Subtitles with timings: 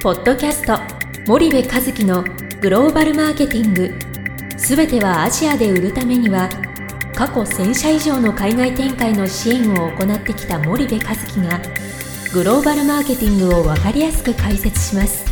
[0.00, 0.78] ポッドキャスト
[1.26, 2.22] 森部和樹の
[2.60, 3.92] グローバルマーケティング。
[4.56, 6.48] すべてはアジアで売るためには
[7.16, 11.60] 過去1000社以上の海外展開の支援を行ってきた森部和樹が
[12.32, 15.26] グローバルマーケティングを分かりやすく解説します。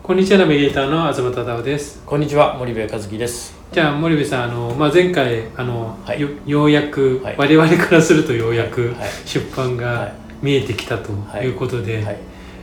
[0.00, 2.00] こんにちはナビゲーターの東忠夫です。
[2.06, 3.52] こんにちは森部和樹です。
[3.72, 6.20] じゃあ森部さんあの、まあ、前回あの、はい。
[6.20, 7.36] よようやく、はい。
[7.36, 9.10] 我々からするとようやくはい。
[9.24, 11.48] 出版はがい見えてきたとい。
[11.48, 12.18] うことで、はい。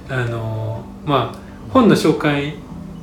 [0.10, 2.56] あのまあ本の紹介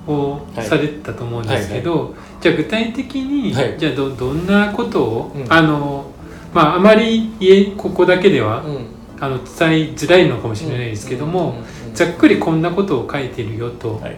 [0.06, 3.78] をはいされてたと思うんですけど、じゃあ具体的に、はい。
[3.78, 5.52] じゃあどどんなことを、うん。
[5.52, 6.10] あの
[6.52, 8.86] まああまり言えここだけでは、うん。
[9.18, 9.52] あの伝え
[9.96, 11.54] づらいのかもしれないですけども、
[11.94, 14.10] ざっくりこんなことを書いてるよとはいは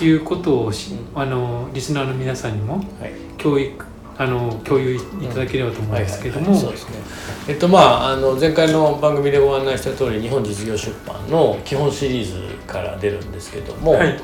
[0.00, 2.52] いいうことをし、うんあのリスナーの皆さん。
[2.56, 3.91] にもはい教育
[4.22, 6.72] あの共有いただければと思うんですけども、
[7.48, 14.20] えっとまああの前回の番組でご案内した通り日本実業出版の基本シリーズから出るんですけども、はい。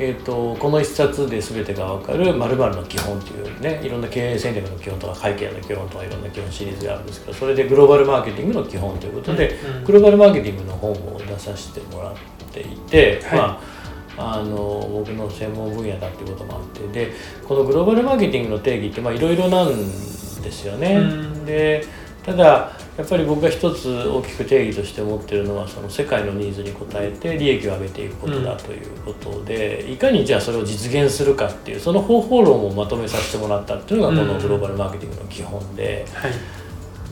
[0.00, 9.84] えっとこの一冊で全てが分かる「まるの基本」というねいろんな経営戦略の基本とか会計の基本とかいろんな基本シリーズがあるんですけどそれでグローバルマーケティングの基本ということで、うんうん。
[9.84, 12.12] グローバルマーケティングの本を出させてもらっ
[12.52, 13.38] ていて、はい。
[13.38, 13.87] まあ
[14.18, 17.12] あの僕の専門分野だっていうこともあってで
[17.46, 20.96] このグローバルマーケティングの定義ってまあいろいろなんですよね。
[20.96, 21.84] うんで
[22.24, 36.06] ただやっぱり僕が一つ大きく定義として持ってるのはその世界のニーズに応えて利益を上げていくことだということで、いかにじゃあそれを実現するかっていうその方法論をまとめさせてもらったっていうのがこのグローバルマーケティングの基本で。
[36.12, 36.32] はい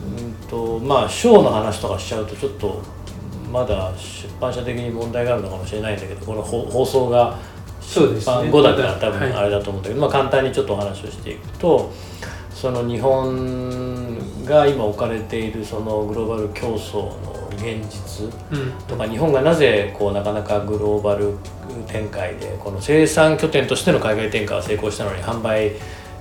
[0.07, 2.81] うんとまあ賞の話とかしちゃうとちょっと
[3.57, 7.39] まだ出版社的に問題があるのかもしれないんだけどこの放放送が
[7.81, 11.91] 出版後だから多はい分あれだと思うんだけど、まあ、簡単にちょっとお話をしていくと
[12.51, 18.73] その日本が今置かれているそのグローバル競争の現実うん。
[18.87, 21.39] とか日本がなぜこうなかなかグローバル
[21.87, 25.73] 展開でこの生産拠点としての海外展開は成功したのに販売、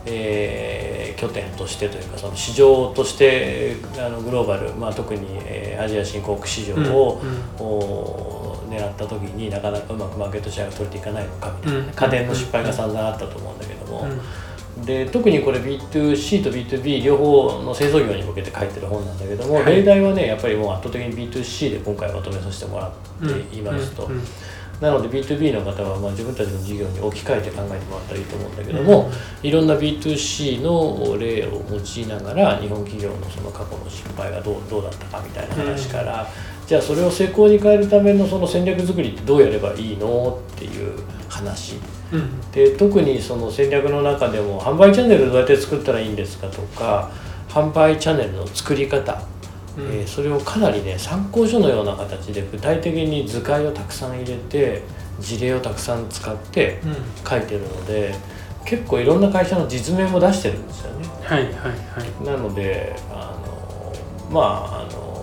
[0.05, 7.37] えー拠点としてというかその市場としてあのグローバル、まあ、特に、えーアジア新興国市場を、うんうん。
[7.57, 14.07] お狙った時になかなかうまくマーケットシェアが取れていかないのかみたいな、うん家電の失敗が散々あったと思うんだけども。
[14.77, 14.85] うん。
[14.85, 19.65] で特にこれ B2C と B2B 両方の製造業に向けて書いてる本なんだけども、はい。
[19.77, 24.23] 例題はねやっぱりもう圧倒的に B2C で今回まとめさせてもらっていますと、うんうん
[24.81, 29.09] なので B2B の方はまあ自分たちの事業に置き換えて考えてもらったらいいと思うんだけども、
[29.41, 36.27] いろんな B2C の例を用いながら日本企業のその過去の失敗がどうどうだったかみたいな話から、
[36.67, 40.99] じゃあそれを成功に変えるためのその戦略作りってどうやればいいのっていう
[41.29, 41.75] 話。
[42.11, 42.41] うん。
[42.51, 47.11] で特にその戦略の中でも販売チャンネルどうやって作ったらいいんですかとか
[47.49, 49.21] 販売チャンネルの作り方、
[49.77, 49.85] うん。
[49.85, 54.83] えーそれをかなりね参考書のような形で具体的に図解をたくさん入れて
[55.19, 56.95] 事例をたくさん使ってうん。
[57.29, 58.15] 書いてるので
[58.65, 61.07] 結構いろんな会社の実名も出してるんですよね。
[61.23, 61.59] はいはいは
[62.23, 62.25] い。
[62.25, 63.93] なのであの
[64.31, 65.15] まああの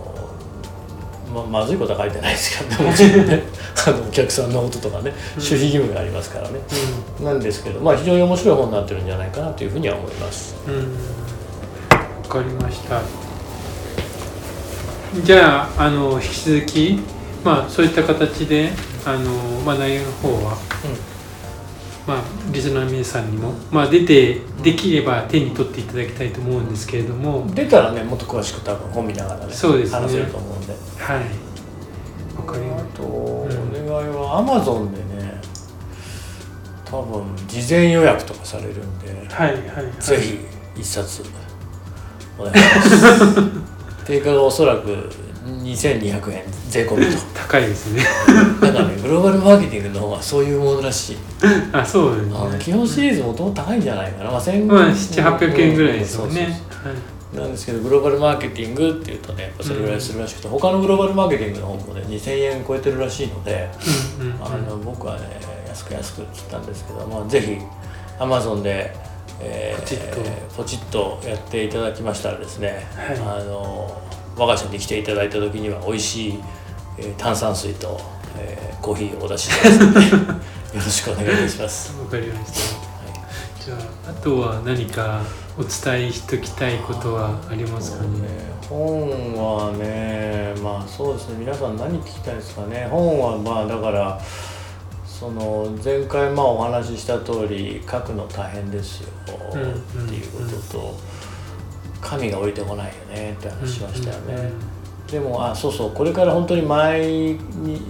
[1.35, 2.91] ままずいことは書いてないですけどね。
[2.91, 3.43] もちろんね。
[3.85, 6.61] あのお客さんのこととかね守秘義務がありますからね。
[7.21, 10.55] なんですけど、まあ、非常に面白い本になってるんじゃないかなというふうには思います。
[10.69, 10.81] うんうん。
[10.81, 10.89] わ
[12.29, 13.01] かりました
[15.21, 16.99] じゃああの引き続き
[17.45, 18.71] まあそういった形で
[19.05, 19.31] あの、
[19.61, 20.56] まあ、内容の方は
[22.06, 30.00] まあ、リスナーの皆さんにも、まあ、出てできれば手に取っていただきたいと思うんですけれども、出たらね、もっと詳しく多分本見ながらね、そうですね。
[30.00, 30.73] 話せると思うんで。
[30.99, 31.19] はい。
[32.37, 35.41] わかりまあと、んお願いは Amazon でね、
[36.84, 39.93] 多分事前予約とかされるんで、すはいはいはい。
[40.00, 40.39] ぜひ
[40.81, 41.23] 一冊
[42.37, 43.62] お願いします。
[44.12, 45.09] 定価がおそらく
[45.45, 47.19] 2200円税込みと。
[47.34, 48.03] 高いですね
[48.61, 51.17] なんかね、グローバルマーケティングの方はそういうものらしい。
[51.73, 54.31] あそうですあのね基本シリーズもともと高いんじゃないかな。
[54.31, 56.61] まあ、1000まあ700800円ぐらいですよね
[57.33, 63.70] なんですけどグローバルマーケティングっていうとねやっぱそれぐらいするらしくて、他のグローバルマーケティングの本もね2000円超えてるらしいので、
[64.20, 67.59] うんうんうんあの僕はね安く安くっつったんですけど、まあ、ぜひ
[68.19, 68.94] Amazon で、
[69.43, 70.21] えーポチッと。
[70.56, 73.41] ポチッとやっていただきましたらですね、はい。
[73.41, 74.00] あの
[74.37, 76.43] 我が社に来ていただいた時には美味しい、
[76.99, 78.00] えー炭酸水と、
[78.39, 80.17] えーコーヒーをお出ししますので よ
[80.75, 81.94] ろしくお願いいたします。
[82.00, 82.77] わかりました。
[82.77, 83.65] はい。
[83.65, 83.75] じゃ
[84.06, 85.21] ああとは何か
[85.59, 88.09] お伝えしときたいことはありますかね。
[88.69, 91.37] 本はねまあそうですね。
[91.41, 92.88] 皆さん何聞きたいですかね？
[92.91, 94.21] 本はまあだから
[95.23, 99.53] その前回まあお話しした通り書くの大変ですよっ
[100.09, 100.39] ていうこ
[100.69, 100.95] とと
[102.01, 104.51] 神が降りてこないよねって話しましたよね。
[105.09, 107.39] でもあそうそうこれから本当に毎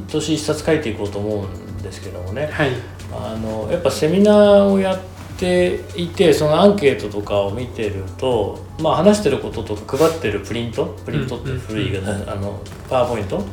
[0.09, 2.73] 年一冊書いていこうと思うんですけどもね、はい、
[3.11, 5.01] あのやっぱセミナーをやっ
[5.43, 13.45] ていてそのアンケートとかを見てると、まあ、話してることとか配ってるプリントプリントって古い言い方、あのパワーポイント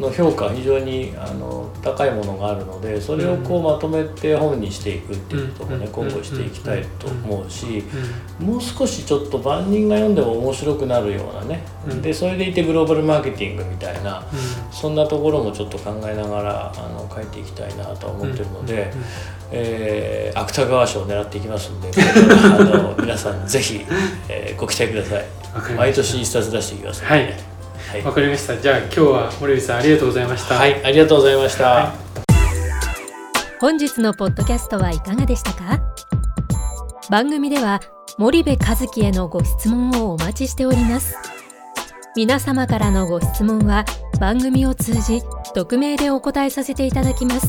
[0.00, 7.84] の評価非常にあの高いものがあるのでそれをこうまとめて本にしていくっていうことをね今後していきたいと思うし
[8.40, 11.62] もう少しちょっと万人が読んでも面白くなるようなね
[12.00, 14.24] でそれでいてグローバルマーケティングみたいな
[14.70, 18.92] そんなところもちょっと考えながらあの書いていきたいなと思ってるので。
[19.54, 23.84] えー、芥川賞を狙っていきますんであの皆さんぜひ、
[24.28, 25.24] えー、ご期待ください。
[25.76, 27.26] 毎年一冊出していきますので、はい。
[27.28, 27.32] わ、
[28.04, 28.56] はい、かりました。
[28.56, 30.54] じゃあ今日は森口さんありがとうございました。
[30.54, 31.92] はいありがとうございました、はい、
[33.60, 35.80] 本日のポッドキャストはいかがでしたか？
[37.10, 37.80] 番組では
[38.18, 41.16] 森部和樹へのご質問をお待ちしております。
[42.14, 43.86] 皆様からのご質問は
[44.20, 45.22] 番組を通じ
[45.54, 47.48] 匿名でお答えさせていただきます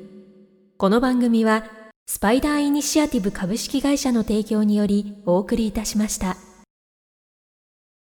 [0.81, 1.63] この番組は
[2.07, 6.37] スパイダーイニシアティブ株式会社の提供によりお送りいたしました。